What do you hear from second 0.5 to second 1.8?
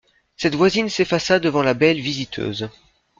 voisine s'effaça devant la